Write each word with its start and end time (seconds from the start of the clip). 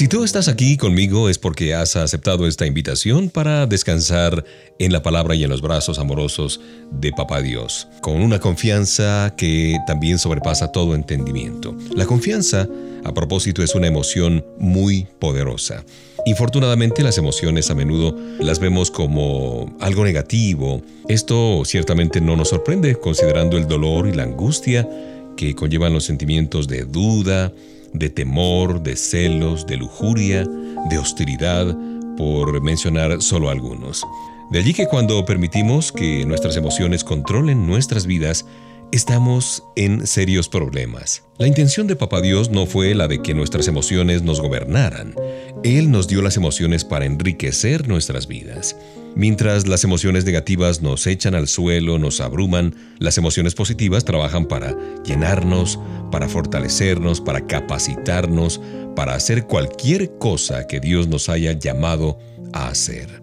Si 0.00 0.08
tú 0.08 0.24
estás 0.24 0.48
aquí 0.48 0.78
conmigo 0.78 1.28
es 1.28 1.36
porque 1.36 1.74
has 1.74 1.94
aceptado 1.94 2.46
esta 2.46 2.64
invitación 2.64 3.28
para 3.28 3.66
descansar 3.66 4.46
en 4.78 4.92
la 4.92 5.02
palabra 5.02 5.34
y 5.34 5.44
en 5.44 5.50
los 5.50 5.60
brazos 5.60 5.98
amorosos 5.98 6.58
de 6.90 7.12
Papá 7.12 7.42
Dios, 7.42 7.86
con 8.00 8.22
una 8.22 8.38
confianza 8.38 9.34
que 9.36 9.76
también 9.86 10.18
sobrepasa 10.18 10.72
todo 10.72 10.94
entendimiento. 10.94 11.76
La 11.94 12.06
confianza, 12.06 12.66
a 13.04 13.12
propósito, 13.12 13.62
es 13.62 13.74
una 13.74 13.88
emoción 13.88 14.42
muy 14.58 15.06
poderosa. 15.18 15.84
Infortunadamente 16.24 17.02
las 17.02 17.18
emociones 17.18 17.68
a 17.68 17.74
menudo 17.74 18.16
las 18.38 18.58
vemos 18.58 18.90
como 18.90 19.76
algo 19.80 20.02
negativo. 20.06 20.82
Esto 21.10 21.62
ciertamente 21.66 22.22
no 22.22 22.36
nos 22.36 22.48
sorprende 22.48 22.94
considerando 22.94 23.58
el 23.58 23.68
dolor 23.68 24.08
y 24.08 24.14
la 24.14 24.22
angustia 24.22 24.88
que 25.36 25.54
conllevan 25.54 25.92
los 25.92 26.04
sentimientos 26.04 26.68
de 26.68 26.86
duda, 26.86 27.52
de 27.92 28.10
temor, 28.10 28.82
de 28.82 28.96
celos, 28.96 29.66
de 29.66 29.76
lujuria, 29.76 30.44
de 30.88 30.98
hostilidad, 30.98 31.76
por 32.16 32.60
mencionar 32.62 33.22
solo 33.22 33.50
algunos. 33.50 34.04
De 34.50 34.58
allí 34.58 34.74
que 34.74 34.86
cuando 34.86 35.24
permitimos 35.24 35.92
que 35.92 36.24
nuestras 36.26 36.56
emociones 36.56 37.04
controlen 37.04 37.66
nuestras 37.66 38.06
vidas, 38.06 38.46
estamos 38.92 39.62
en 39.76 40.06
serios 40.06 40.48
problemas. 40.48 41.22
La 41.38 41.46
intención 41.46 41.86
de 41.86 41.96
Papá 41.96 42.20
Dios 42.20 42.50
no 42.50 42.66
fue 42.66 42.94
la 42.94 43.08
de 43.08 43.22
que 43.22 43.34
nuestras 43.34 43.68
emociones 43.68 44.22
nos 44.22 44.40
gobernaran. 44.40 45.14
Él 45.62 45.90
nos 45.90 46.08
dio 46.08 46.22
las 46.22 46.36
emociones 46.36 46.84
para 46.84 47.04
enriquecer 47.04 47.88
nuestras 47.88 48.26
vidas. 48.26 48.76
Mientras 49.16 49.66
las 49.66 49.84
emociones 49.84 50.24
negativas 50.24 50.82
nos 50.82 51.06
echan 51.06 51.34
al 51.34 51.48
suelo, 51.48 51.98
nos 51.98 52.20
abruman, 52.20 52.74
las 52.98 53.18
emociones 53.18 53.54
positivas 53.54 54.04
trabajan 54.04 54.46
para 54.46 54.76
llenarnos, 55.04 55.78
para 56.10 56.28
fortalecernos, 56.28 57.20
para 57.20 57.46
capacitarnos, 57.46 58.60
para 58.94 59.14
hacer 59.14 59.46
cualquier 59.46 60.16
cosa 60.18 60.66
que 60.66 60.80
Dios 60.80 61.08
nos 61.08 61.28
haya 61.28 61.52
llamado 61.52 62.18
a 62.52 62.68
hacer. 62.68 63.22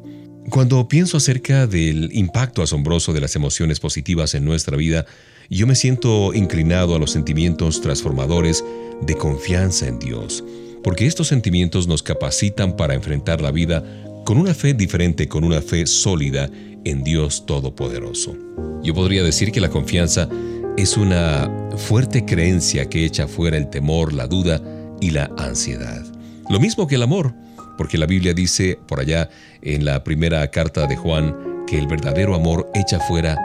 Cuando 0.49 0.87
pienso 0.87 1.17
acerca 1.17 1.67
del 1.67 2.09
impacto 2.13 2.61
asombroso 2.61 3.11
de 3.11 3.21
las 3.21 3.35
emociones 3.35 3.79
positivas 3.79 4.33
en 4.33 4.45
nuestra 4.45 4.77
vida, 4.77 5.05
yo 5.49 5.67
me 5.67 5.75
siento 5.75 6.33
inclinado 6.33 6.95
a 6.95 6.99
los 6.99 7.11
sentimientos 7.11 7.81
transformadores 7.81 8.63
de 9.01 9.15
confianza 9.15 9.87
en 9.87 9.99
Dios, 9.99 10.43
porque 10.83 11.05
estos 11.05 11.27
sentimientos 11.27 11.87
nos 11.87 12.03
capacitan 12.03 12.75
para 12.75 12.93
enfrentar 12.93 13.41
la 13.41 13.51
vida 13.51 13.83
con 14.27 14.37
una 14.37 14.53
fe 14.53 14.73
diferente, 14.73 15.29
con 15.29 15.45
una 15.45 15.61
fe 15.61 15.87
sólida 15.87 16.49
en 16.83 17.01
Dios 17.01 17.45
Todopoderoso. 17.45 18.35
Yo 18.83 18.93
podría 18.93 19.23
decir 19.23 19.53
que 19.53 19.61
la 19.61 19.69
confianza 19.69 20.27
es 20.75 20.97
una 20.97 21.49
fuerte 21.77 22.25
creencia 22.25 22.89
que 22.89 23.05
echa 23.05 23.25
fuera 23.29 23.55
el 23.55 23.69
temor, 23.69 24.11
la 24.11 24.27
duda 24.27 24.61
y 24.99 25.11
la 25.11 25.31
ansiedad. 25.37 26.05
Lo 26.49 26.59
mismo 26.59 26.87
que 26.87 26.95
el 26.95 27.03
amor, 27.03 27.33
porque 27.77 27.97
la 27.97 28.05
Biblia 28.05 28.33
dice 28.33 28.77
por 28.85 28.99
allá 28.99 29.29
en 29.61 29.85
la 29.85 30.03
primera 30.03 30.45
carta 30.51 30.87
de 30.87 30.97
Juan 30.97 31.63
que 31.65 31.79
el 31.79 31.87
verdadero 31.87 32.35
amor 32.35 32.69
echa 32.73 32.99
fuera 32.99 33.37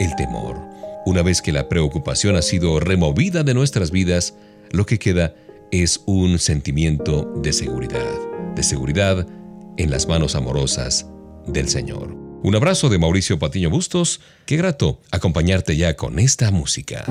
el 0.00 0.14
temor. 0.16 0.60
Una 1.06 1.22
vez 1.22 1.40
que 1.40 1.52
la 1.52 1.66
preocupación 1.66 2.36
ha 2.36 2.42
sido 2.42 2.78
removida 2.78 3.42
de 3.42 3.54
nuestras 3.54 3.90
vidas, 3.90 4.34
lo 4.70 4.84
que 4.84 4.98
queda 4.98 5.34
es 5.70 6.02
un 6.04 6.38
sentimiento 6.38 7.24
de 7.42 7.54
seguridad, 7.54 8.14
de 8.54 8.62
seguridad 8.62 9.26
en 9.76 9.90
las 9.90 10.06
manos 10.08 10.34
amorosas 10.34 11.06
del 11.46 11.68
Señor. 11.68 12.14
Un 12.42 12.54
abrazo 12.54 12.88
de 12.88 12.98
Mauricio 12.98 13.38
Patiño 13.38 13.70
Bustos. 13.70 14.20
Qué 14.44 14.56
grato 14.56 15.00
acompañarte 15.10 15.76
ya 15.76 15.96
con 15.96 16.18
esta 16.18 16.50
música. 16.50 17.04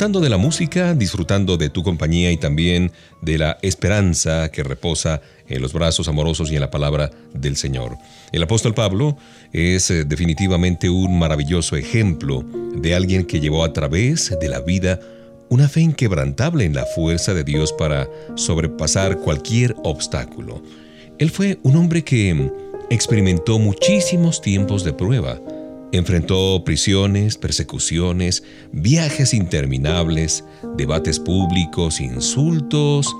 Disfrutando 0.00 0.20
de 0.24 0.30
la 0.30 0.38
música, 0.38 0.94
disfrutando 0.94 1.58
de 1.58 1.68
tu 1.68 1.82
compañía 1.82 2.32
y 2.32 2.38
también 2.38 2.90
de 3.20 3.36
la 3.36 3.58
esperanza 3.60 4.50
que 4.50 4.62
reposa 4.62 5.20
en 5.46 5.60
los 5.60 5.74
brazos 5.74 6.08
amorosos 6.08 6.50
y 6.50 6.54
en 6.54 6.62
la 6.62 6.70
palabra 6.70 7.10
del 7.34 7.54
Señor. 7.54 7.98
El 8.32 8.42
apóstol 8.42 8.72
Pablo 8.72 9.18
es 9.52 9.90
eh, 9.90 10.06
definitivamente 10.06 10.88
un 10.88 11.18
maravilloso 11.18 11.76
ejemplo 11.76 12.42
de 12.74 12.94
alguien 12.94 13.26
que 13.26 13.40
llevó 13.40 13.62
a 13.62 13.74
través 13.74 14.34
de 14.40 14.48
la 14.48 14.60
vida 14.60 15.00
una 15.50 15.68
fe 15.68 15.82
inquebrantable 15.82 16.64
en 16.64 16.72
la 16.72 16.86
fuerza 16.86 17.34
de 17.34 17.44
Dios 17.44 17.74
para 17.74 18.08
sobrepasar 18.36 19.18
cualquier 19.18 19.76
obstáculo. 19.84 20.62
Él 21.18 21.28
fue 21.28 21.58
un 21.62 21.76
hombre 21.76 22.04
que 22.04 22.50
experimentó 22.88 23.58
muchísimos 23.58 24.40
tiempos 24.40 24.82
de 24.82 24.94
prueba, 24.94 25.38
Enfrentó 25.92 26.62
prisiones, 26.64 27.36
persecuciones, 27.36 28.44
viajes 28.72 29.34
interminables, 29.34 30.44
debates 30.76 31.18
públicos, 31.18 32.00
insultos. 32.00 33.14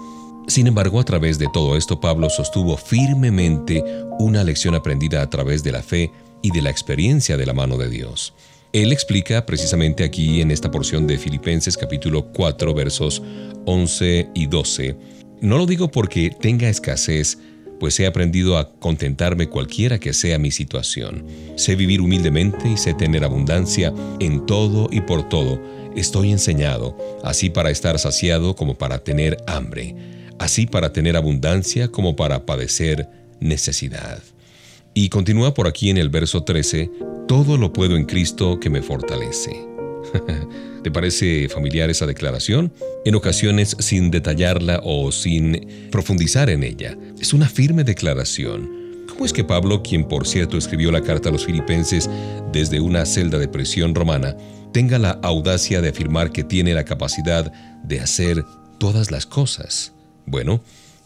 Sin 0.47 0.67
embargo, 0.67 1.01
a 1.01 1.05
través 1.05 1.39
de 1.39 1.49
todo 1.53 1.77
esto, 1.77 2.01
Pablo 2.01 2.31
sostuvo 2.31 2.77
firmemente 2.77 3.83
una 4.19 4.45
lección 4.45 4.75
aprendida 4.75 5.23
a 5.23 5.31
través 5.31 5.65
de 5.65 5.73
la 5.73 5.83
fe 5.83 6.11
y 6.43 6.53
de 6.53 6.63
la 6.63 6.71
experiencia 6.71 7.37
de 7.37 7.47
la 7.47 7.55
mano 7.55 7.77
de 7.77 7.89
Dios. 7.89 8.35
Él 8.73 8.93
explica 8.93 9.47
precisamente 9.47 10.05
aquí 10.05 10.41
en 10.41 10.53
esta 10.53 10.71
porción 10.71 11.09
de 11.09 11.19
Filipenses 11.19 11.77
capítulo 11.77 12.27
4 12.33 12.73
versos 12.73 13.21
11 13.67 14.29
y 14.33 14.47
12. 14.47 14.97
No 15.41 15.59
lo 15.59 15.67
digo 15.67 15.91
porque 15.91 16.31
tenga 16.31 16.69
escasez, 16.69 17.39
pues 17.81 17.99
he 17.99 18.07
aprendido 18.07 18.59
a 18.59 18.71
contentarme 18.71 19.49
cualquiera 19.49 19.99
que 19.99 20.13
sea 20.13 20.39
mi 20.39 20.51
situación. 20.51 21.27
Sé 21.57 21.75
vivir 21.75 22.01
humildemente 22.03 22.69
y 22.69 22.77
sé 22.77 22.95
tener 22.95 23.25
abundancia 23.25 23.93
en 24.21 24.47
todo 24.47 24.89
y 24.93 25.01
por 25.01 25.29
todo. 25.29 25.61
Estoy 25.97 26.31
enseñado, 26.31 26.97
así 27.25 27.51
para 27.51 27.71
estar 27.71 27.99
saciado 27.99 28.55
como 28.55 28.77
para 28.77 28.99
tener 28.99 29.39
hambre, 29.47 29.97
así 30.39 30.67
para 30.67 30.93
tener 30.93 31.17
abundancia 31.17 31.89
como 31.89 32.15
para 32.15 32.47
padecer 32.47 33.09
necesidad. 33.41 34.23
Y 34.95 35.09
continúa 35.09 35.55
por 35.55 35.67
aquí 35.67 35.91
en 35.91 35.97
el 35.97 36.11
verso 36.11 36.45
13, 36.45 36.91
todo 37.27 37.57
lo 37.57 37.73
puedo 37.73 37.97
en 37.97 38.05
Cristo 38.05 38.61
que 38.61 38.71
me 38.71 38.83
fortalece. 38.83 39.70
¿Te 40.83 40.91
parece 40.91 41.49
familiar 41.49 41.91
esa 41.91 42.07
declaración? 42.07 42.73
En 43.05 43.15
ocasiones 43.15 43.77
sin 43.79 44.11
detallarla 44.11 44.81
o 44.83 45.13
sin 45.13 45.89
profundizar 45.91 46.51
en 46.51 46.63
ella. 46.63 46.97
Es 47.21 47.33
una 47.33 47.49
firme 47.49 47.85
declaración. 47.85 49.07
¿Cómo 49.09 49.27
es 49.27 49.33
que 49.33 49.45
Pablo, 49.45 49.83
quien 49.83 50.05
por 50.05 50.27
cierto 50.27 50.57
escribió 50.57 50.91
la 50.91 51.03
carta 51.03 51.29
a 51.29 51.33
los 51.33 51.45
filipenses 51.45 52.09
desde 52.53 52.81
una 52.81 53.05
celda 53.05 53.39
de 53.39 53.49
prisión 53.49 53.95
romana, 53.95 54.37
tenga 54.73 54.99
la 54.99 55.19
audacia 55.23 55.81
de 55.81 55.91
afirmar 55.91 56.33
que 56.33 56.45
tiene 56.45 56.75
la 56.75 56.85
capacidad 56.85 57.53
de 57.83 58.01
hacer 58.01 58.45
todas 58.79 59.11
las 59.11 59.27
cosas? 59.27 59.93
Bueno, 60.27 60.63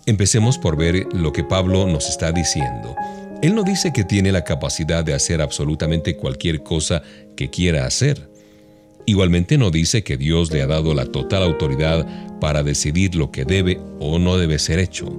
empecemos 0.06 0.58
por 0.58 0.76
ver 0.76 1.06
lo 1.12 1.32
que 1.32 1.44
Pablo 1.44 1.86
nos 1.86 2.08
está 2.08 2.30
diciendo. 2.30 2.94
Él 3.42 3.54
no 3.54 3.62
dice 3.62 3.92
que 3.92 4.04
tiene 4.04 4.32
la 4.32 4.44
capacidad 4.44 5.04
de 5.04 5.14
hacer 5.14 5.42
absolutamente 5.42 6.16
cualquier 6.16 6.62
cosa 6.62 7.02
que 7.36 7.50
quiera 7.50 7.86
hacer. 7.86 8.33
Igualmente 9.06 9.58
no 9.58 9.70
dice 9.70 10.02
que 10.02 10.16
Dios 10.16 10.50
le 10.50 10.62
ha 10.62 10.66
dado 10.66 10.94
la 10.94 11.06
total 11.06 11.42
autoridad 11.42 12.06
para 12.40 12.62
decidir 12.62 13.14
lo 13.14 13.30
que 13.30 13.44
debe 13.44 13.80
o 14.00 14.18
no 14.18 14.38
debe 14.38 14.58
ser 14.58 14.78
hecho. 14.78 15.12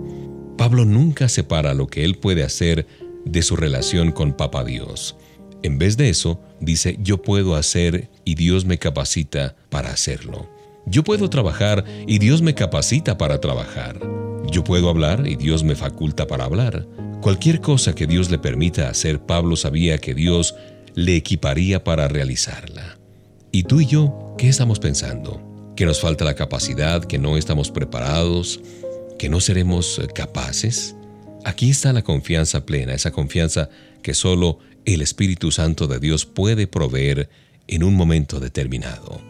Pablo 0.57 0.85
nunca 0.85 1.29
separa 1.29 1.73
lo 1.73 1.87
que 1.87 2.03
él 2.03 2.15
puede 2.15 2.43
hacer 2.43 2.87
de 3.25 3.41
su 3.41 3.55
relación 3.55 4.11
con 4.11 4.33
Papa 4.33 4.63
Dios. 4.63 5.15
En 5.63 5.77
vez 5.77 5.97
de 5.97 6.09
eso, 6.09 6.39
dice, 6.59 6.97
yo 7.01 7.21
puedo 7.21 7.55
hacer 7.55 8.09
y 8.23 8.35
Dios 8.35 8.65
me 8.65 8.77
capacita 8.77 9.55
para 9.69 9.91
hacerlo. 9.91 10.49
Yo 10.85 11.03
puedo 11.03 11.29
trabajar 11.29 11.83
y 12.07 12.19
Dios 12.19 12.41
me 12.41 12.53
capacita 12.53 13.17
para 13.17 13.41
trabajar. 13.41 13.99
Yo 14.51 14.63
puedo 14.63 14.89
hablar 14.89 15.27
y 15.27 15.35
Dios 15.35 15.63
me 15.63 15.75
faculta 15.75 16.27
para 16.27 16.45
hablar. 16.45 16.87
Cualquier 17.21 17.61
cosa 17.61 17.95
que 17.95 18.05
Dios 18.05 18.29
le 18.29 18.37
permita 18.37 18.89
hacer, 18.89 19.19
Pablo 19.19 19.55
sabía 19.55 19.97
que 19.97 20.13
Dios 20.13 20.55
le 20.93 21.15
equiparía 21.15 21.83
para 21.83 22.07
realizarla. 22.07 22.94
¿Y 23.55 23.63
tú 23.63 23.79
y 23.79 23.85
yo 23.85 24.35
qué 24.37 24.49
estamos 24.49 24.79
pensando? 24.79 25.41
¿Que 25.77 25.85
nos 25.85 26.01
falta 26.01 26.25
la 26.25 26.35
capacidad? 26.35 27.05
¿Que 27.05 27.17
no 27.17 27.37
estamos 27.37 27.71
preparados? 27.71 28.59
¿Que 29.17 29.29
no 29.29 29.39
seremos 29.39 29.97
eh, 29.97 30.07
capaces? 30.13 30.93
Aquí 31.45 31.69
está 31.69 31.93
la 31.93 32.01
confianza 32.01 32.65
plena, 32.65 32.93
esa 32.93 33.11
confianza 33.11 33.69
que 34.01 34.13
solo 34.13 34.59
el 34.83 35.01
Espíritu 35.01 35.51
Santo 35.51 35.87
de 35.87 35.99
Dios 35.99 36.25
puede 36.25 36.67
proveer 36.67 37.29
en 37.69 37.83
un 37.83 37.95
momento 37.95 38.41
determinado. 38.41 39.21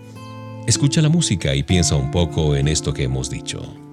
Escucha 0.65 1.03
la 1.03 1.10
música 1.10 1.53
y 1.53 1.62
piensa 1.62 1.94
un 1.96 2.10
poco 2.10 2.55
en 2.55 2.67
esto 2.67 2.96
que 2.96 3.03
hemos 3.03 3.29
dicho. 3.29 3.85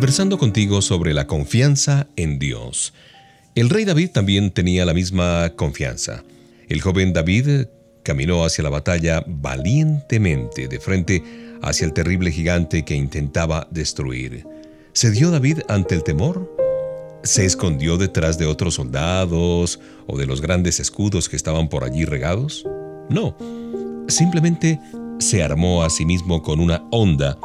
Conversando 0.00 0.38
contigo 0.38 0.80
sobre 0.80 1.12
la 1.12 1.26
confianza 1.26 2.06
en 2.16 2.38
Dios. 2.38 2.94
El 3.54 3.68
rey 3.68 3.84
David 3.84 4.12
también 4.12 4.50
tenía 4.50 4.86
la 4.86 4.94
misma 4.94 5.52
confianza. 5.56 6.24
El 6.70 6.80
joven 6.80 7.12
David 7.12 7.66
caminó 8.02 8.46
hacia 8.46 8.64
la 8.64 8.70
batalla 8.70 9.22
valientemente 9.26 10.68
de 10.68 10.80
frente 10.80 11.22
hacia 11.60 11.84
el 11.84 11.92
terrible 11.92 12.32
gigante 12.32 12.82
que 12.82 12.94
intentaba 12.94 13.68
destruir. 13.70 14.46
¿Cedió 14.94 15.30
David 15.30 15.58
ante 15.68 15.96
el 15.96 16.02
temor? 16.02 16.50
¿Se 17.22 17.44
escondió 17.44 17.98
detrás 17.98 18.38
de 18.38 18.46
otros 18.46 18.76
soldados 18.76 19.80
o 20.06 20.16
de 20.16 20.24
los 20.24 20.40
grandes 20.40 20.80
escudos 20.80 21.28
que 21.28 21.36
estaban 21.36 21.68
por 21.68 21.84
allí 21.84 22.06
regados? 22.06 22.64
No, 23.10 23.36
simplemente 24.08 24.80
se 25.18 25.42
armó 25.42 25.82
a 25.82 25.90
sí 25.90 26.06
mismo 26.06 26.42
con 26.42 26.58
una 26.58 26.86
honda 26.90 27.36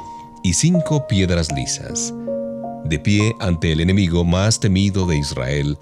y 0.41 0.53
cinco 0.53 1.05
piedras 1.05 1.51
lisas. 1.51 2.13
De 2.85 2.99
pie 2.99 3.35
ante 3.39 3.71
el 3.71 3.79
enemigo 3.79 4.23
más 4.23 4.59
temido 4.59 5.07
de 5.07 5.17
Israel, 5.17 5.75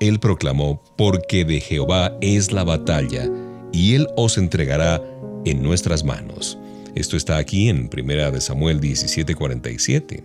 él 0.00 0.18
proclamó, 0.18 0.82
porque 0.96 1.44
de 1.44 1.60
Jehová 1.60 2.16
es 2.22 2.50
la 2.50 2.64
batalla, 2.64 3.30
y 3.74 3.94
él 3.94 4.08
os 4.16 4.38
entregará 4.38 5.02
en 5.44 5.62
nuestras 5.62 6.02
manos. 6.02 6.58
Esto 6.94 7.18
está 7.18 7.36
aquí 7.36 7.68
en 7.68 7.90
1 7.90 8.40
Samuel 8.40 8.80
17:47. 8.80 10.24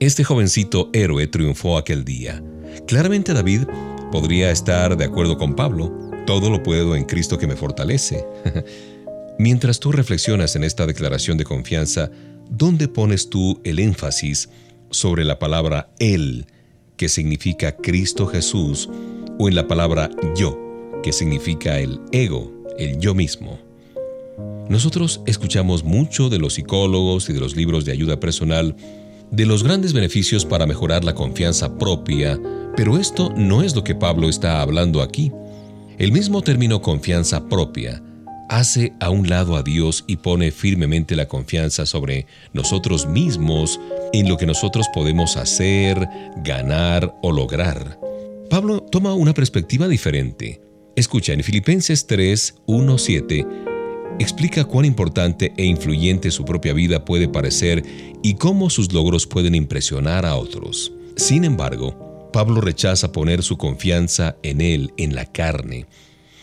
Este 0.00 0.22
jovencito 0.22 0.90
héroe 0.92 1.26
triunfó 1.28 1.78
aquel 1.78 2.04
día. 2.04 2.42
Claramente 2.86 3.32
David 3.32 3.62
podría 4.12 4.50
estar 4.50 4.98
de 4.98 5.06
acuerdo 5.06 5.38
con 5.38 5.56
Pablo, 5.56 5.90
todo 6.26 6.50
lo 6.50 6.62
puedo 6.62 6.94
en 6.94 7.04
Cristo 7.04 7.38
que 7.38 7.46
me 7.46 7.56
fortalece. 7.56 8.22
Mientras 9.38 9.80
tú 9.80 9.92
reflexionas 9.92 10.56
en 10.56 10.64
esta 10.64 10.84
declaración 10.84 11.38
de 11.38 11.44
confianza, 11.44 12.10
¿dónde 12.50 12.86
pones 12.86 13.30
tú 13.30 13.62
el 13.64 13.78
énfasis 13.78 14.50
sobre 14.90 15.24
la 15.24 15.38
palabra 15.38 15.90
Él? 15.98 16.46
que 16.98 17.08
significa 17.08 17.76
Cristo 17.76 18.26
Jesús, 18.26 18.90
o 19.38 19.48
en 19.48 19.54
la 19.54 19.68
palabra 19.68 20.10
yo, 20.36 20.58
que 21.02 21.12
significa 21.12 21.78
el 21.78 22.00
ego, 22.12 22.52
el 22.76 22.98
yo 22.98 23.14
mismo. 23.14 23.58
Nosotros 24.68 25.22
escuchamos 25.24 25.84
mucho 25.84 26.28
de 26.28 26.38
los 26.38 26.54
psicólogos 26.54 27.30
y 27.30 27.32
de 27.32 27.40
los 27.40 27.56
libros 27.56 27.84
de 27.84 27.92
ayuda 27.92 28.20
personal 28.20 28.76
de 29.30 29.46
los 29.46 29.62
grandes 29.62 29.92
beneficios 29.92 30.44
para 30.44 30.66
mejorar 30.66 31.04
la 31.04 31.14
confianza 31.14 31.78
propia, 31.78 32.38
pero 32.76 32.98
esto 32.98 33.32
no 33.36 33.62
es 33.62 33.76
lo 33.76 33.84
que 33.84 33.94
Pablo 33.94 34.28
está 34.28 34.60
hablando 34.60 35.00
aquí. 35.00 35.30
El 35.98 36.12
mismo 36.12 36.42
término 36.42 36.82
confianza 36.82 37.48
propia 37.48 38.02
hace 38.48 38.92
a 39.00 39.10
un 39.10 39.28
lado 39.28 39.56
a 39.56 39.62
Dios 39.62 40.04
y 40.06 40.16
pone 40.16 40.50
firmemente 40.50 41.16
la 41.16 41.28
confianza 41.28 41.86
sobre 41.86 42.26
nosotros 42.52 43.06
mismos 43.06 43.80
en 44.12 44.28
lo 44.28 44.36
que 44.36 44.46
nosotros 44.46 44.86
podemos 44.94 45.36
hacer, 45.36 46.08
ganar 46.36 47.14
o 47.22 47.32
lograr. 47.32 47.98
Pablo 48.50 48.80
toma 48.80 49.14
una 49.14 49.34
perspectiva 49.34 49.88
diferente. 49.88 50.60
Escucha, 50.96 51.32
en 51.32 51.44
Filipenses 51.44 52.06
3, 52.06 52.54
1, 52.66 52.98
7, 52.98 53.46
explica 54.18 54.64
cuán 54.64 54.84
importante 54.84 55.52
e 55.56 55.64
influyente 55.64 56.30
su 56.30 56.44
propia 56.44 56.72
vida 56.72 57.04
puede 57.04 57.28
parecer 57.28 57.84
y 58.22 58.34
cómo 58.34 58.70
sus 58.70 58.92
logros 58.92 59.26
pueden 59.26 59.54
impresionar 59.54 60.26
a 60.26 60.34
otros. 60.34 60.92
Sin 61.16 61.44
embargo, 61.44 62.30
Pablo 62.32 62.60
rechaza 62.60 63.12
poner 63.12 63.42
su 63.42 63.56
confianza 63.56 64.36
en 64.42 64.60
él, 64.60 64.92
en 64.96 65.14
la 65.14 65.26
carne, 65.26 65.86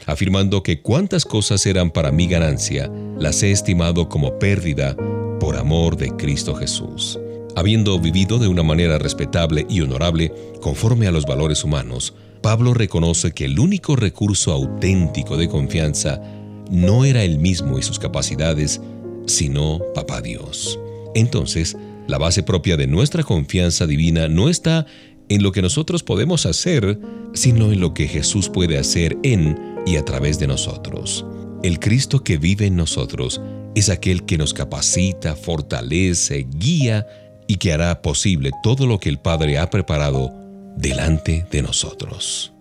afirmando 0.05 0.63
que 0.63 0.81
cuantas 0.81 1.25
cosas 1.25 1.65
eran 1.65 1.91
para 1.91 2.11
mi 2.11 2.27
ganancia, 2.27 2.91
las 3.17 3.41
he 3.43 3.51
estimado 3.51 4.09
como 4.09 4.37
pérdida 4.39 4.95
por 5.39 5.57
amor 5.57 5.97
de 5.97 6.09
Cristo 6.15 6.55
Jesús. 6.55 7.19
Habiendo 7.55 7.97
vivido 7.99 8.37
de 8.37 8.47
una 8.47 8.63
manera 8.63 8.97
respetable 8.97 9.65
y 9.69 9.81
honorable, 9.81 10.31
conforme 10.61 11.07
a 11.07 11.11
los 11.11 11.25
valores 11.25 11.63
humanos, 11.63 12.13
Pablo 12.41 12.73
reconoce 12.73 13.31
que 13.31 13.45
el 13.45 13.59
único 13.59 13.95
recurso 13.95 14.51
auténtico 14.51 15.37
de 15.37 15.47
confianza 15.47 16.21
no 16.69 17.05
era 17.05 17.23
él 17.23 17.39
mismo 17.39 17.79
y 17.79 17.81
sus 17.81 17.97
capacidades, 17.97 18.81
sino 19.25 19.79
Papá 19.93 20.21
Dios. 20.21 20.79
Entonces, 21.15 21.77
la 22.07 22.17
base 22.17 22.43
propia 22.43 22.77
de 22.77 22.87
nuestra 22.87 23.23
confianza 23.23 23.87
divina 23.87 24.27
no 24.27 24.49
está 24.49 24.85
en 25.29 25.41
lo 25.41 25.51
que 25.51 25.61
nosotros 25.61 26.03
podemos 26.03 26.45
hacer, 26.45 26.99
sino 27.33 27.71
en 27.71 27.79
lo 27.79 27.93
que 27.93 28.07
Jesús 28.07 28.49
puede 28.49 28.77
hacer 28.77 29.17
en 29.23 29.74
y 29.85 29.97
a 29.97 30.05
través 30.05 30.39
de 30.39 30.47
nosotros. 30.47 31.25
El 31.63 31.79
Cristo 31.79 32.23
que 32.23 32.37
vive 32.37 32.65
en 32.67 32.75
nosotros 32.75 33.41
es 33.75 33.89
aquel 33.89 34.25
que 34.25 34.37
nos 34.37 34.53
capacita, 34.53 35.35
fortalece, 35.35 36.47
guía 36.49 37.07
y 37.47 37.57
que 37.57 37.73
hará 37.73 38.01
posible 38.01 38.51
todo 38.63 38.87
lo 38.87 38.99
que 38.99 39.09
el 39.09 39.19
Padre 39.19 39.57
ha 39.57 39.69
preparado 39.69 40.31
delante 40.75 41.45
de 41.51 41.61
nosotros. 41.61 42.53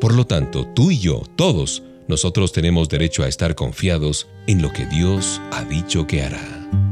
Por 0.00 0.14
lo 0.14 0.26
tanto, 0.26 0.66
tú 0.74 0.90
y 0.90 0.98
yo, 0.98 1.22
todos, 1.36 1.82
nosotros 2.06 2.52
tenemos 2.52 2.88
derecho 2.88 3.22
a 3.22 3.28
estar 3.28 3.54
confiados 3.54 4.28
en 4.46 4.62
lo 4.62 4.72
que 4.72 4.86
Dios 4.86 5.40
ha 5.52 5.64
dicho 5.64 6.06
que 6.06 6.22
hará. 6.22 6.87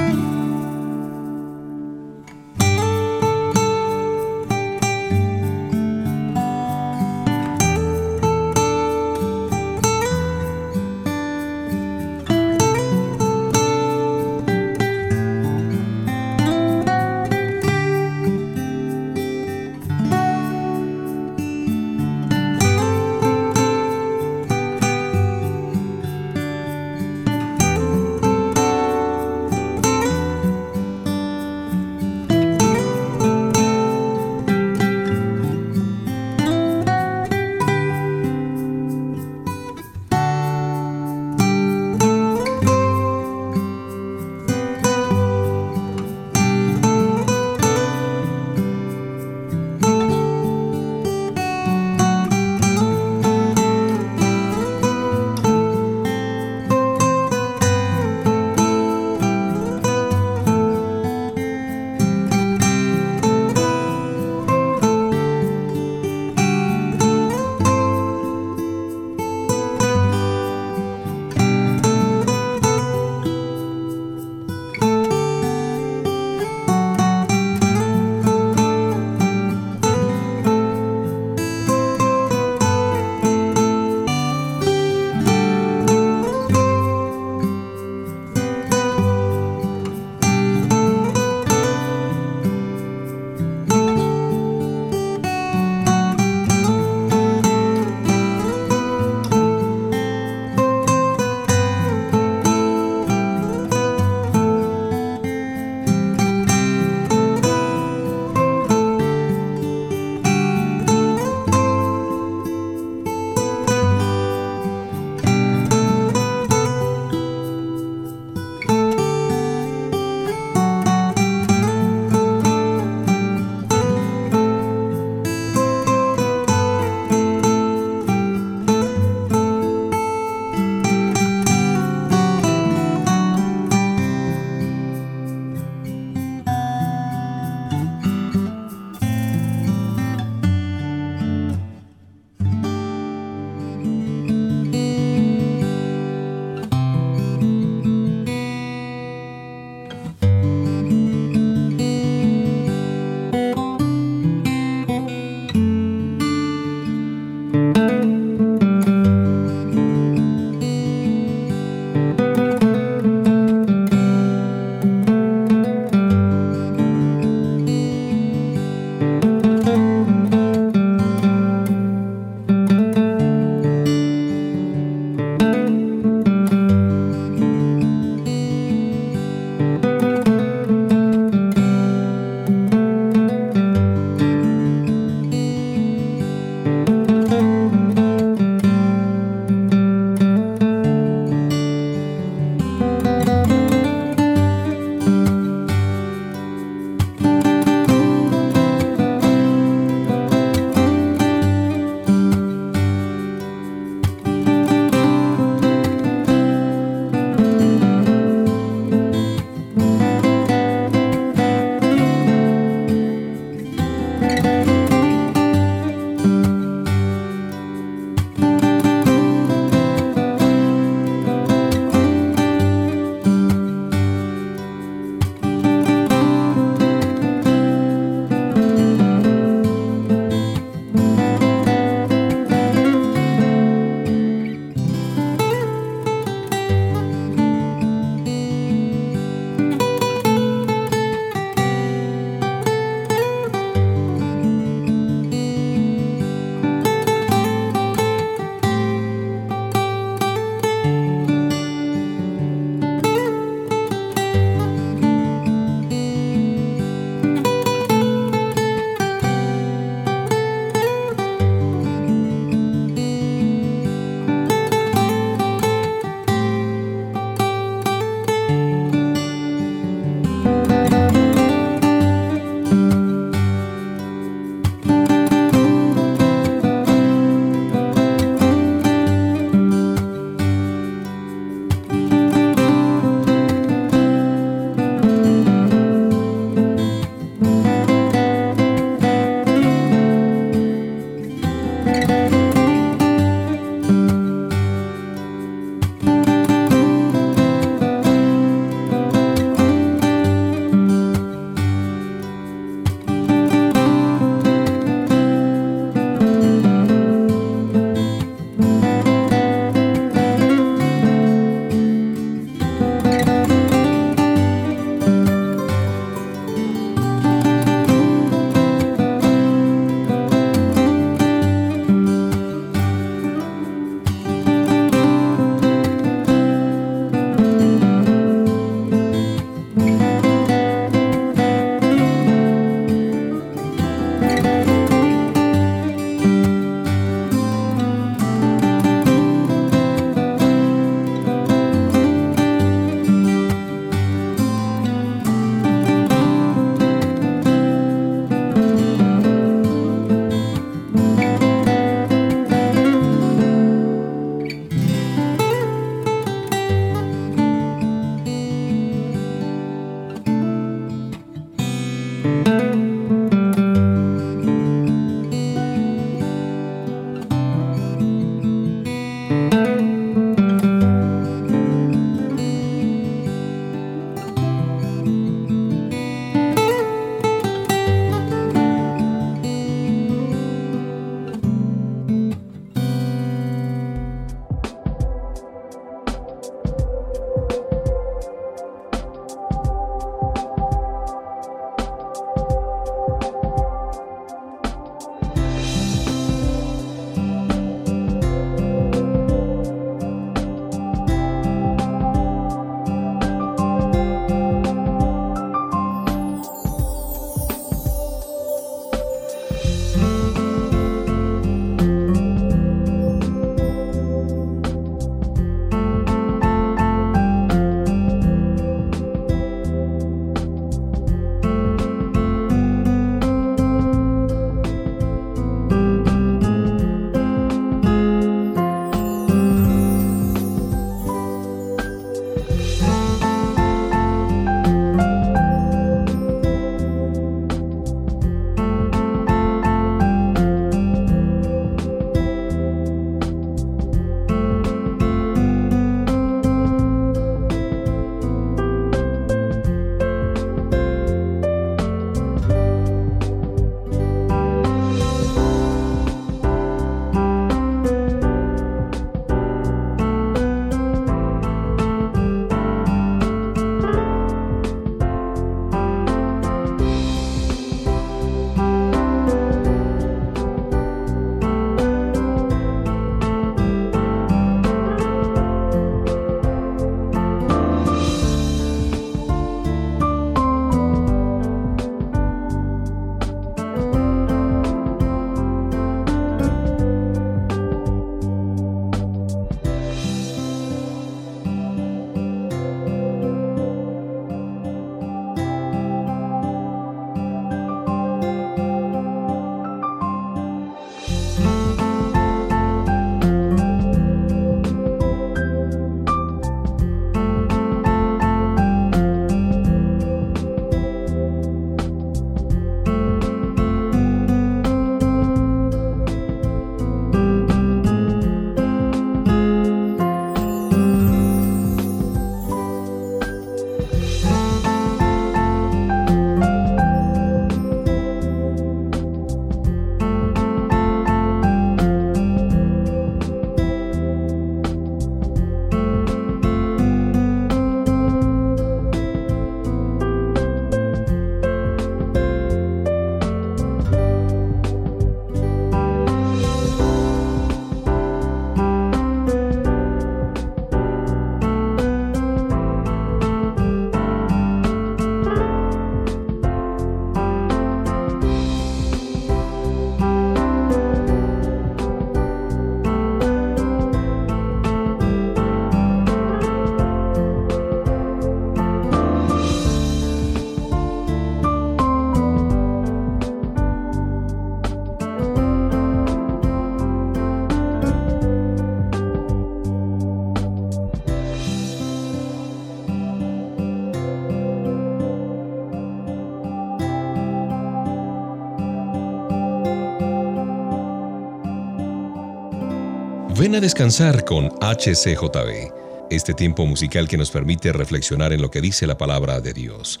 Ven 593.48 593.54
a 593.54 593.60
descansar 593.62 594.26
con 594.26 594.50
HCJB, 594.60 595.72
este 596.10 596.34
tiempo 596.34 596.66
musical 596.66 597.08
que 597.08 597.16
nos 597.16 597.30
permite 597.30 597.72
reflexionar 597.72 598.34
en 598.34 598.42
lo 598.42 598.50
que 598.50 598.60
dice 598.60 598.86
la 598.86 598.98
palabra 598.98 599.40
de 599.40 599.54
Dios. 599.54 600.00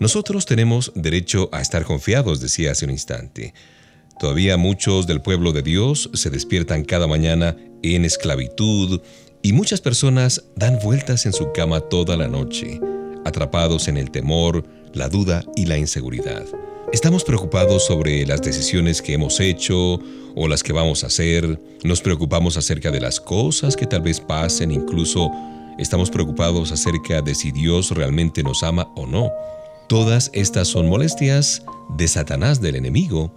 Nosotros 0.00 0.46
tenemos 0.46 0.90
derecho 0.96 1.48
a 1.52 1.60
estar 1.60 1.84
confiados, 1.84 2.40
decía 2.40 2.72
hace 2.72 2.86
un 2.86 2.90
instante. 2.90 3.54
Todavía 4.18 4.56
muchos 4.56 5.06
del 5.06 5.20
pueblo 5.20 5.52
de 5.52 5.62
Dios 5.62 6.10
se 6.12 6.28
despiertan 6.28 6.82
cada 6.82 7.06
mañana 7.06 7.56
en 7.84 8.04
esclavitud 8.04 9.00
y 9.42 9.52
muchas 9.52 9.80
personas 9.80 10.46
dan 10.56 10.80
vueltas 10.82 11.24
en 11.24 11.32
su 11.32 11.52
cama 11.52 11.78
toda 11.82 12.16
la 12.16 12.26
noche, 12.26 12.80
atrapados 13.24 13.86
en 13.86 13.96
el 13.96 14.10
temor, 14.10 14.66
la 14.92 15.08
duda 15.08 15.44
y 15.54 15.66
la 15.66 15.78
inseguridad. 15.78 16.46
Estamos 16.90 17.22
preocupados 17.22 17.84
sobre 17.84 18.24
las 18.24 18.40
decisiones 18.40 19.02
que 19.02 19.12
hemos 19.12 19.40
hecho 19.40 20.00
o 20.34 20.48
las 20.48 20.62
que 20.62 20.72
vamos 20.72 21.04
a 21.04 21.08
hacer. 21.08 21.60
Nos 21.84 22.00
preocupamos 22.00 22.56
acerca 22.56 22.90
de 22.90 22.98
las 22.98 23.20
cosas 23.20 23.76
que 23.76 23.86
tal 23.86 24.00
vez 24.00 24.20
pasen. 24.20 24.70
Incluso 24.70 25.30
estamos 25.78 26.10
preocupados 26.10 26.72
acerca 26.72 27.20
de 27.20 27.34
si 27.34 27.52
Dios 27.52 27.90
realmente 27.90 28.42
nos 28.42 28.62
ama 28.62 28.90
o 28.96 29.06
no. 29.06 29.30
Todas 29.86 30.30
estas 30.32 30.68
son 30.68 30.88
molestias 30.88 31.62
de 31.90 32.08
Satanás 32.08 32.62
del 32.62 32.76
enemigo. 32.76 33.30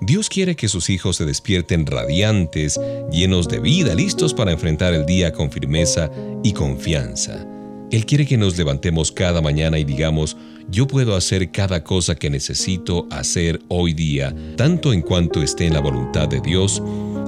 Dios 0.00 0.28
quiere 0.28 0.56
que 0.56 0.68
sus 0.68 0.90
hijos 0.90 1.16
se 1.16 1.24
despierten 1.24 1.86
radiantes, 1.86 2.78
llenos 3.12 3.48
de 3.48 3.60
vida, 3.60 3.94
listos 3.94 4.34
para 4.34 4.50
enfrentar 4.50 4.94
el 4.94 5.06
día 5.06 5.32
con 5.32 5.52
firmeza 5.52 6.10
y 6.42 6.52
confianza. 6.52 7.46
Él 7.92 8.04
quiere 8.04 8.26
que 8.26 8.36
nos 8.36 8.58
levantemos 8.58 9.12
cada 9.12 9.40
mañana 9.40 9.78
y 9.78 9.84
digamos, 9.84 10.36
yo 10.68 10.86
puedo 10.86 11.14
hacer 11.14 11.50
cada 11.50 11.84
cosa 11.84 12.14
que 12.14 12.30
necesito 12.30 13.06
hacer 13.10 13.60
hoy 13.68 13.94
día, 13.94 14.34
tanto 14.56 14.92
en 14.92 15.02
cuanto 15.02 15.42
esté 15.42 15.66
en 15.66 15.74
la 15.74 15.80
voluntad 15.80 16.28
de 16.28 16.40
Dios, 16.40 16.82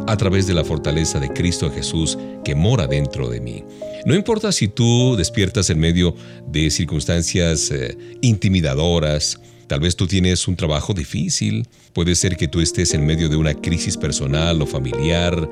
a 0.06 0.16
través 0.16 0.46
de 0.46 0.54
la 0.54 0.64
fortaleza 0.64 1.20
de 1.20 1.32
Cristo 1.32 1.70
Jesús 1.70 2.18
que 2.44 2.54
mora 2.54 2.86
dentro 2.86 3.28
de 3.28 3.40
mí. 3.40 3.62
No 4.06 4.14
importa 4.14 4.52
si 4.52 4.68
tú 4.68 5.16
despiertas 5.16 5.68
en 5.70 5.78
medio 5.78 6.14
de 6.46 6.70
circunstancias 6.70 7.70
eh, 7.70 7.96
intimidadoras, 8.22 9.38
tal 9.66 9.80
vez 9.80 9.96
tú 9.96 10.06
tienes 10.06 10.48
un 10.48 10.56
trabajo 10.56 10.94
difícil, 10.94 11.68
puede 11.92 12.14
ser 12.14 12.36
que 12.36 12.48
tú 12.48 12.60
estés 12.60 12.94
en 12.94 13.04
medio 13.04 13.28
de 13.28 13.36
una 13.36 13.54
crisis 13.54 13.96
personal 13.96 14.62
o 14.62 14.66
familiar, 14.66 15.48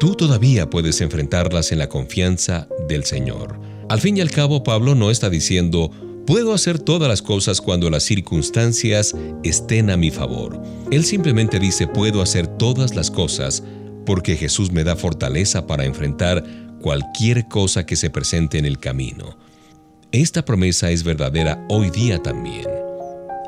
tú 0.00 0.14
todavía 0.14 0.70
puedes 0.70 1.00
enfrentarlas 1.02 1.70
en 1.70 1.78
la 1.78 1.88
confianza 1.88 2.66
del 2.88 3.04
Señor. 3.04 3.60
Al 3.90 4.00
fin 4.00 4.16
y 4.16 4.20
al 4.22 4.30
cabo, 4.30 4.64
Pablo 4.64 4.94
no 4.94 5.10
está 5.10 5.28
diciendo, 5.28 5.90
puedo 6.28 6.52
hacer 6.52 6.78
todas 6.78 7.08
las 7.08 7.22
cosas 7.22 7.62
cuando 7.62 7.88
las 7.88 8.02
circunstancias 8.02 9.16
estén 9.42 9.88
a 9.88 9.96
mi 9.96 10.10
favor. 10.10 10.62
Él 10.90 11.02
simplemente 11.02 11.58
dice, 11.58 11.86
puedo 11.86 12.20
hacer 12.20 12.46
todas 12.46 12.94
las 12.94 13.10
cosas 13.10 13.62
porque 14.04 14.36
Jesús 14.36 14.70
me 14.70 14.84
da 14.84 14.94
fortaleza 14.94 15.66
para 15.66 15.86
enfrentar 15.86 16.44
cualquier 16.82 17.48
cosa 17.48 17.86
que 17.86 17.96
se 17.96 18.10
presente 18.10 18.58
en 18.58 18.66
el 18.66 18.78
camino. 18.78 19.38
Esta 20.12 20.44
promesa 20.44 20.90
es 20.90 21.02
verdadera 21.02 21.64
hoy 21.70 21.88
día 21.88 22.22
también. 22.22 22.66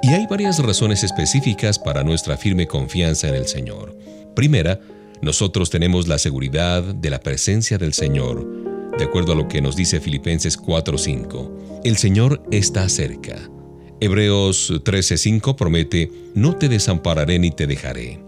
Y 0.02 0.08
hay 0.08 0.26
varias 0.26 0.58
razones 0.58 1.04
específicas 1.04 1.78
para 1.78 2.02
nuestra 2.02 2.38
firme 2.38 2.66
confianza 2.66 3.28
en 3.28 3.34
el 3.34 3.46
Señor. 3.46 3.94
Primera, 4.34 4.80
nosotros 5.20 5.68
tenemos 5.68 6.08
la 6.08 6.16
seguridad 6.16 6.82
de 6.82 7.10
la 7.10 7.20
presencia 7.20 7.76
del 7.76 7.92
Señor 7.92 8.69
de 8.99 9.05
acuerdo 9.05 9.32
a 9.32 9.34
lo 9.34 9.49
que 9.49 9.61
nos 9.61 9.76
dice 9.76 10.01
Filipenses 10.01 10.57
4:5. 10.57 11.82
El 11.84 11.97
Señor 11.97 12.43
está 12.51 12.88
cerca. 12.88 13.51
Hebreos 14.01 14.72
13:5 14.84 15.57
promete, 15.57 16.11
no 16.34 16.57
te 16.57 16.68
desampararé 16.68 17.38
ni 17.38 17.51
te 17.51 17.66
dejaré. 17.66 18.20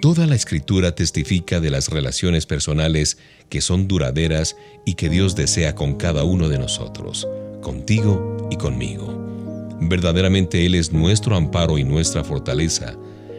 Toda 0.00 0.26
la 0.26 0.34
escritura 0.34 0.94
testifica 0.94 1.60
de 1.60 1.70
las 1.70 1.88
relaciones 1.88 2.46
personales 2.46 3.18
que 3.48 3.60
son 3.60 3.86
duraderas 3.86 4.56
y 4.86 4.94
que 4.94 5.10
Dios 5.10 5.36
desea 5.36 5.74
con 5.74 5.94
cada 5.94 6.24
uno 6.24 6.48
de 6.48 6.58
nosotros, 6.58 7.28
contigo 7.60 8.48
y 8.50 8.56
conmigo. 8.56 9.14
Verdaderamente 9.80 10.64
Él 10.64 10.74
es 10.74 10.92
nuestro 10.92 11.36
amparo 11.36 11.78
y 11.78 11.84
nuestra 11.84 12.24
fortaleza, 12.24 12.96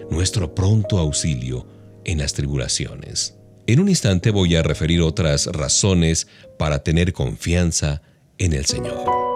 nuestro 0.10 0.54
pronto 0.54 1.00
auxilio 1.00 1.66
en 2.06 2.20
las 2.20 2.34
tribulaciones. 2.34 3.41
En 3.72 3.80
un 3.80 3.88
instante 3.88 4.32
voy 4.32 4.58
a 4.58 4.64
referir 4.64 5.02
otras 5.02 5.46
razones 5.46 6.28
para 6.60 6.84
tener 6.84 7.14
confianza 7.14 8.02
en 8.38 8.52
el 8.52 8.66
Señor. 8.66 9.31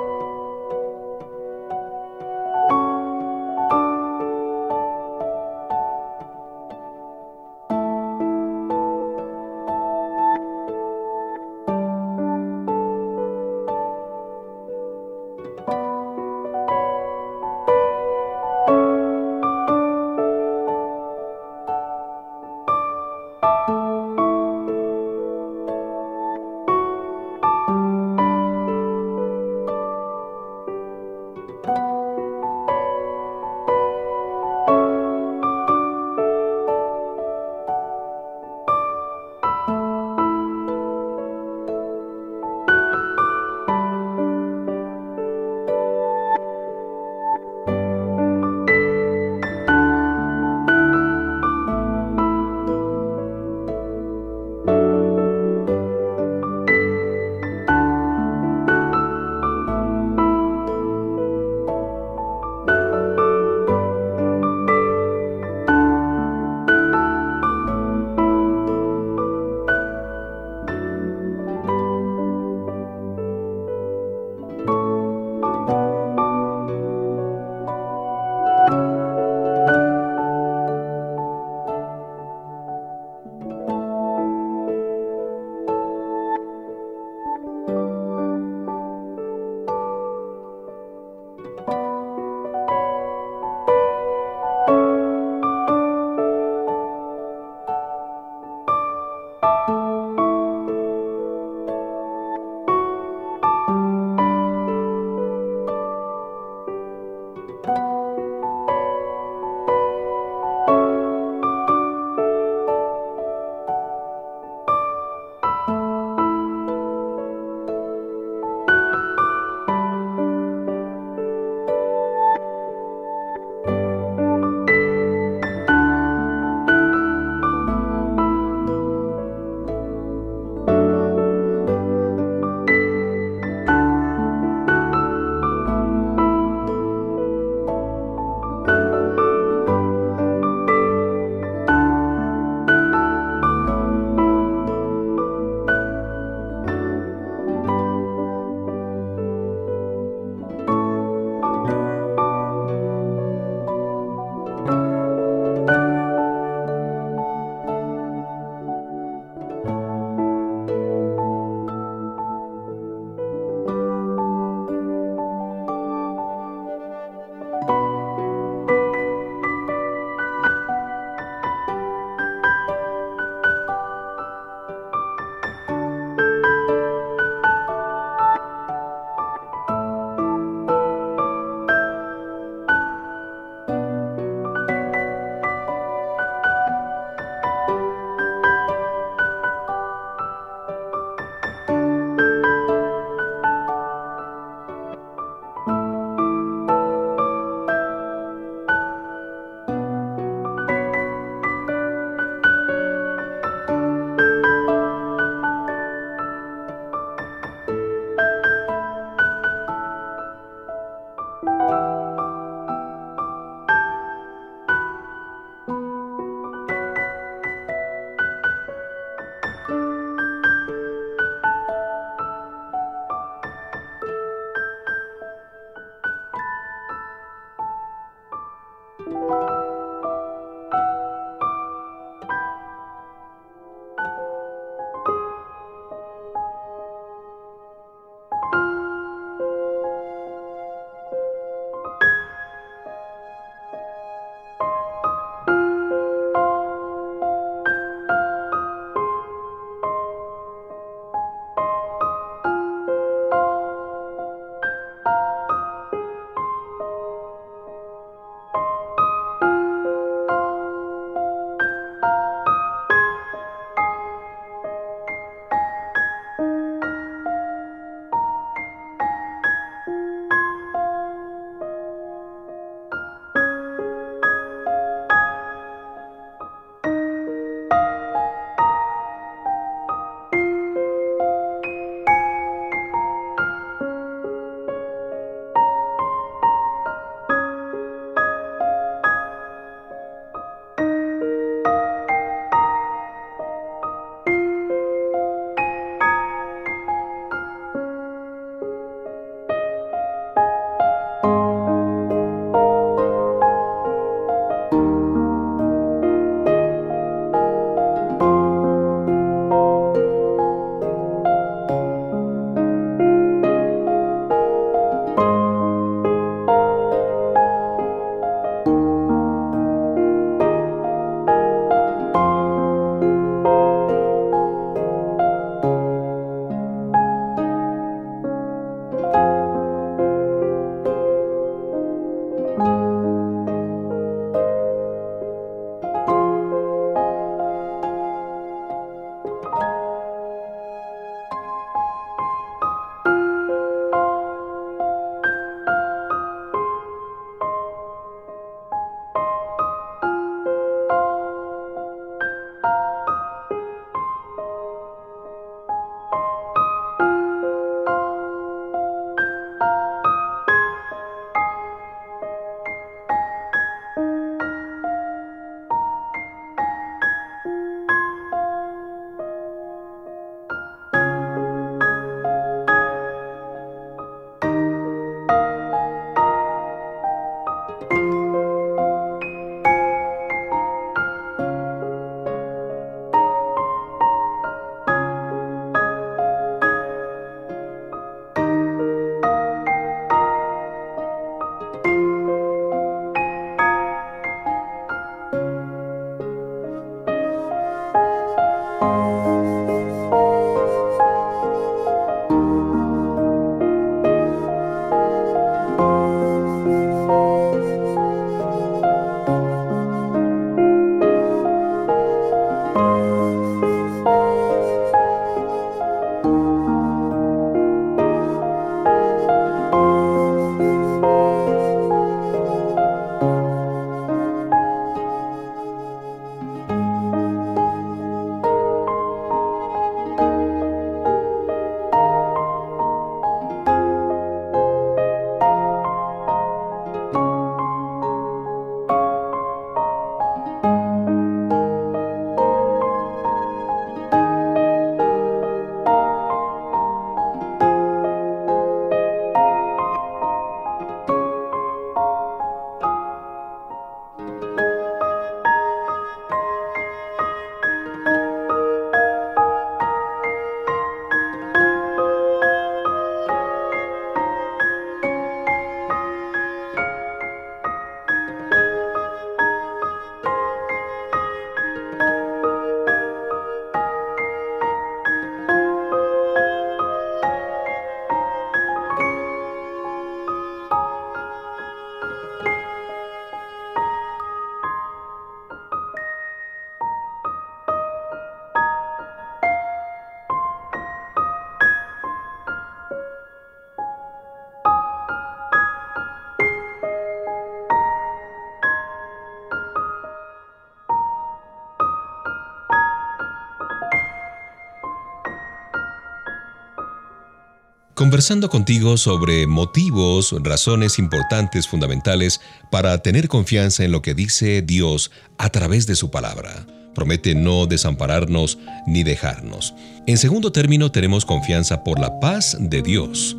Conversando 508.16 508.50
contigo 508.50 508.96
sobre 508.96 509.46
motivos, 509.46 510.34
razones 510.42 511.00
importantes, 511.00 511.68
fundamentales 511.68 512.40
para 512.72 512.98
tener 513.00 513.28
confianza 513.28 513.84
en 513.84 513.92
lo 513.92 514.02
que 514.02 514.14
dice 514.14 514.62
Dios 514.62 515.12
a 515.38 515.50
través 515.50 515.86
de 515.86 515.98
su 515.98 516.12
palabra. 516.12 516.66
Promete 516.94 517.36
no 517.36 517.66
desampararnos 517.66 518.58
ni 518.88 519.04
dejarnos. 519.04 519.74
En 520.08 520.18
segundo 520.18 520.54
término, 520.54 520.94
tenemos 520.94 521.26
confianza 521.26 521.84
por 521.84 522.00
la 522.00 522.22
paz 522.22 522.56
de 522.58 522.82
Dios. 522.82 523.36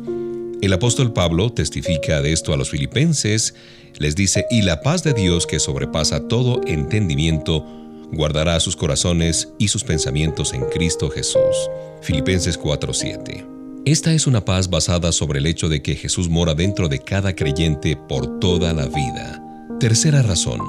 El 0.61 0.73
apóstol 0.73 1.11
Pablo 1.11 1.51
testifica 1.51 2.21
de 2.21 2.31
esto 2.31 2.53
a 2.53 2.57
los 2.57 2.69
filipenses, 2.69 3.55
les 3.97 4.15
dice, 4.15 4.45
y 4.51 4.61
la 4.61 4.83
paz 4.83 5.03
de 5.03 5.15
Dios 5.15 5.47
que 5.47 5.57
sobrepasa 5.57 6.27
todo 6.27 6.61
entendimiento, 6.67 7.65
guardará 8.11 8.59
sus 8.59 8.75
corazones 8.75 9.49
y 9.57 9.69
sus 9.69 9.83
pensamientos 9.83 10.53
en 10.53 10.61
Cristo 10.69 11.09
Jesús. 11.09 11.71
Filipenses 12.03 12.59
4:7. 12.59 13.56
Esta 13.87 14.11
es 14.11 14.27
una 14.27 14.43
paz 14.43 14.69
basada 14.69 15.13
sobre 15.13 15.39
el 15.39 15.45
hecho 15.45 15.69
de 15.69 15.81
que 15.81 15.95
Jesús 15.95 16.27
mora 16.27 16.53
dentro 16.53 16.89
de 16.89 16.99
cada 16.99 17.33
creyente 17.33 17.95
por 17.95 18.37
toda 18.41 18.73
la 18.73 18.85
vida. 18.87 19.41
Tercera 19.79 20.21
razón. 20.21 20.59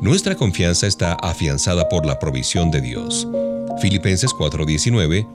Nuestra 0.00 0.36
confianza 0.36 0.86
está 0.86 1.12
afianzada 1.12 1.90
por 1.90 2.06
la 2.06 2.18
provisión 2.18 2.70
de 2.70 2.80
Dios. 2.80 3.28
Filipenses 3.82 4.30
4:19 4.32 5.28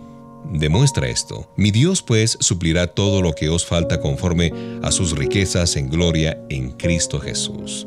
demuestra 0.52 1.10
esto. 1.10 1.48
Mi 1.58 1.70
Dios 1.70 2.02
pues 2.02 2.40
suplirá 2.40 2.88
todo 2.88 3.22
lo 3.22 3.34
que 3.34 3.50
os 3.50 3.64
falta 3.64 4.00
conforme 4.00 4.52
a 4.82 4.92
sus 4.92 5.16
riquezas 5.16 5.76
en 5.76 5.92
gloria 5.92 6.44
en 6.50 6.72
Cristo 6.72 7.20
Jesús. 7.20 7.86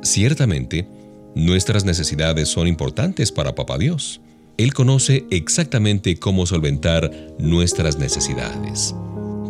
Ciertamente, 0.00 0.88
nuestras 1.34 1.84
necesidades 1.84 2.48
son 2.48 2.66
importantes 2.68 3.32
para 3.32 3.54
Papá 3.54 3.76
Dios. 3.76 4.22
Él 4.58 4.74
conoce 4.74 5.24
exactamente 5.30 6.16
cómo 6.16 6.46
solventar 6.46 7.10
nuestras 7.38 7.98
necesidades. 7.98 8.94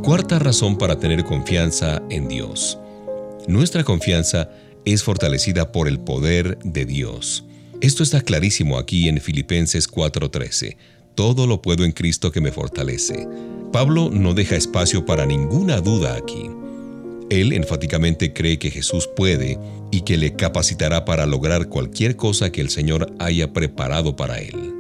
Cuarta 0.03 0.39
razón 0.39 0.79
para 0.79 0.99
tener 0.99 1.25
confianza 1.25 2.03
en 2.11 2.29
Dios. 2.29 2.79
Nuestra 3.49 3.85
confianza 3.85 4.51
es 4.85 5.03
fortalecida 5.03 5.73
por 5.73 5.89
el 5.89 6.01
poder 6.01 6.59
de 6.65 6.87
Dios. 6.87 7.45
Esto 7.81 8.03
está 8.03 8.21
clarísimo 8.21 8.79
aquí 8.79 9.09
en 9.09 9.21
Filipenses 9.21 9.89
4:13. 9.89 10.77
Todo 11.15 11.47
lo 11.47 11.61
puedo 11.63 11.85
en 11.85 11.93
Cristo 11.93 12.31
que 12.31 12.41
me 12.41 12.53
fortalece. 12.53 13.29
Pablo 13.73 14.11
no 14.13 14.35
deja 14.35 14.57
espacio 14.57 15.05
para 15.05 15.27
ninguna 15.27 15.81
duda 15.81 16.15
aquí. 16.15 16.49
Él 17.31 17.53
enfáticamente 17.53 18.33
cree 18.33 18.59
que 18.59 18.71
Jesús 18.71 19.09
puede 19.17 19.59
y 19.91 20.03
que 20.03 20.17
le 20.17 20.37
capacitará 20.37 21.05
para 21.05 21.27
lograr 21.27 21.69
cualquier 21.69 22.17
cosa 22.17 22.53
que 22.53 22.61
el 22.61 22.71
Señor 22.71 23.13
haya 23.19 23.53
preparado 23.53 24.17
para 24.17 24.39
él. 24.39 24.72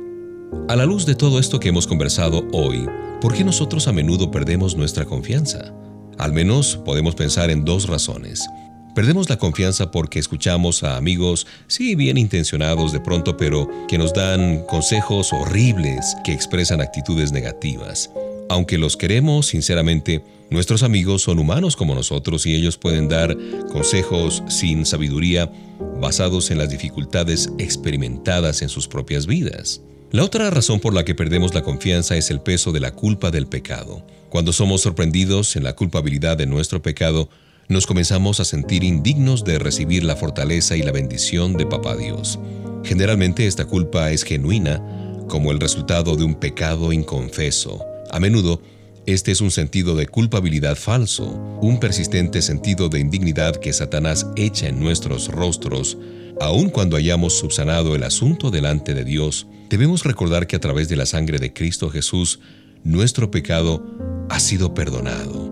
A 0.73 0.77
la 0.77 0.87
luz 0.87 1.05
de 1.05 1.14
todo 1.14 1.39
esto 1.39 1.61
que 1.61 1.68
hemos 1.68 1.87
conversado 1.87 2.49
hoy, 2.51 2.89
¿por 3.20 3.35
qué 3.35 3.45
nosotros 3.45 3.89
a 3.89 3.93
menudo 3.93 4.31
perdemos 4.31 4.75
nuestra 4.75 5.05
confianza? 5.05 5.70
Al 6.16 6.33
menos 6.33 6.79
podemos 6.83 7.14
pensar 7.14 7.51
en 7.51 7.66
dos 7.66 7.89
razones. 7.89 8.49
Perdemos 8.95 9.29
la 9.29 9.37
confianza 9.37 9.91
porque 9.91 10.18
escuchamos 10.18 10.83
a 10.83 10.97
amigos, 10.97 11.47
sí, 11.66 11.95
bien 11.95 12.16
intencionados 12.16 12.91
de 12.91 13.01
pronto, 13.01 13.37
pero 13.37 13.68
que 13.87 13.99
nos 13.99 14.14
dan 14.14 14.62
consejos 14.66 15.35
horribles 15.35 16.16
que 16.25 16.33
expresan 16.33 16.81
actitudes 16.81 17.33
negativas. 17.33 18.11
Aunque 18.49 18.79
los 18.79 18.97
queremos, 18.97 19.49
sinceramente, 19.49 20.25
nuestros 20.49 20.83
amigos 20.83 21.20
son 21.20 21.39
humanos 21.39 21.77
como 21.77 21.95
nosotros 21.95 22.47
y 22.47 22.55
ellos 22.55 22.79
pueden 22.79 23.11
dar 23.11 23.37
consejos 23.70 24.43
sin 24.49 24.87
sabiduría 24.87 25.53
basados 26.01 26.51
en 26.51 26.57
las 26.57 26.70
dificultades 26.70 27.51
experimentadas 27.59 28.62
en 28.62 28.70
sus 28.70 28.89
propias 28.89 29.27
vidas. 29.27 29.83
La 30.13 30.25
otra 30.25 30.51
razón 30.51 30.79
por 30.79 30.93
la 30.93 31.07
que 31.07 31.15
perdemos 31.15 31.55
la 31.55 31.63
confianza 31.63 32.19
es 32.19 32.31
el 32.31 32.43
peso 32.43 32.71
de 32.71 32.81
la 32.81 32.91
culpa 32.91 33.31
del 33.31 33.47
pecado. 33.47 34.05
Cuando 34.29 34.53
somos 34.53 34.83
sorprendidos 34.83 35.57
en 35.57 35.65
la 35.65 35.75
culpabilidad 35.75 36.37
de 36.37 36.45
nuestro 36.45 36.83
pecado, 36.83 37.31
nos 37.71 37.87
comenzamos 37.87 38.39
a 38.39 38.45
sentir 38.45 38.85
indignos 38.85 39.43
de 39.43 39.59
recibir 39.59 40.05
la 40.05 40.15
fortaleza 40.15 40.77
y 40.77 40.83
la 40.83 40.93
bendición 40.93 41.55
de 41.55 41.65
Papá 41.65 41.97
Dios. 41.97 42.39
Generalmente 42.85 43.47
esta 43.47 43.65
culpa 43.65 44.11
es 44.11 44.23
genuina, 44.23 44.83
como 45.29 45.51
el 45.51 45.59
resultado 45.61 46.15
de 46.15 46.25
un 46.25 46.35
pecado 46.35 46.93
inconfeso. 46.93 47.83
A 48.11 48.21
menudo, 48.21 48.61
este 49.07 49.33
es 49.33 49.41
un 49.41 49.51
sentido 49.51 49.97
de 49.97 50.09
culpabilidad 50.09 50.77
falso, 50.77 51.25
un 51.63 51.81
persistente 51.81 52.43
sentido 52.43 52.91
de 52.91 53.01
indignidad 53.01 53.57
que 53.57 53.73
Satanás 53.73 54.27
echa 54.37 54.69
en 54.69 54.79
nuestros 54.79 55.29
rostros, 55.29 55.97
aun 56.39 56.69
cuando 56.69 56.97
hayamos 56.97 57.33
subsanado 57.33 57.97
el 57.97 58.03
asunto 58.03 58.51
delante 58.51 58.93
de 58.93 59.07
Dios 59.07 59.47
debemos 59.73 60.05
recordar 60.05 60.47
que 60.47 60.57
a 60.57 60.61
través 60.61 60.91
de 60.91 60.97
la 60.97 61.07
sangre 61.07 61.39
de 61.39 61.55
Cristo 61.55 61.89
Jesús, 61.89 62.41
nuestro 62.85 63.31
pecado 63.31 63.83
ha 64.29 64.39
sido 64.39 64.75
perdonado. 64.75 65.51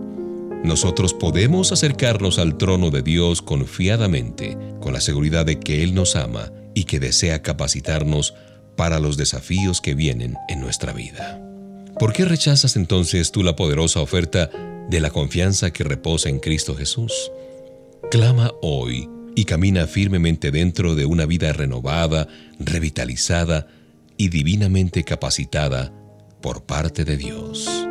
Nosotros 0.63 1.15
podemos 1.15 1.71
acercarnos 1.71 2.37
al 2.37 2.55
trono 2.55 2.91
de 2.91 3.01
Dios 3.01 3.41
confiadamente, 3.41 4.59
con 4.79 4.93
la 4.93 5.01
seguridad 5.01 5.47
de 5.47 5.59
que 5.59 5.81
Él 5.81 5.95
nos 5.95 6.15
ama 6.15 6.51
y 6.75 6.83
que 6.83 6.99
desea 6.99 7.41
capacitarnos 7.41 8.35
para 8.75 8.99
los 8.99 9.17
desafíos 9.17 9.81
que 9.81 9.95
vienen 9.95 10.35
en 10.49 10.61
nuestra 10.61 10.93
vida. 10.93 11.41
¿Por 11.97 12.13
qué 12.13 12.23
rechazas 12.23 12.75
entonces 12.75 13.31
tú 13.31 13.41
la 13.41 13.55
poderosa 13.55 14.01
oferta 14.01 14.51
de 14.87 14.99
la 14.99 15.09
confianza 15.09 15.73
que 15.73 15.83
reposa 15.83 16.29
en 16.29 16.39
Cristo 16.39 16.75
Jesús? 16.75 17.31
Clama 18.11 18.51
hoy 18.61 19.09
y 19.35 19.45
camina 19.45 19.87
firmemente 19.87 20.51
dentro 20.51 20.93
de 20.93 21.07
una 21.07 21.25
vida 21.25 21.53
renovada, 21.53 22.27
revitalizada, 22.59 23.65
y 24.21 24.29
divinamente 24.29 25.03
capacitada 25.03 25.91
por 26.43 26.63
parte 26.63 27.03
de 27.03 27.17
Dios. 27.17 27.90